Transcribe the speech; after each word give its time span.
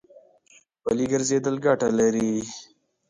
پلي 0.83 1.05
ګرځېدل 1.11 1.55
ګټه 1.65 1.89
لري. 1.99 2.31